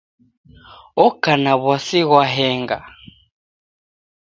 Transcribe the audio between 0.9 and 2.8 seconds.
Oka na w'asi ghwa henga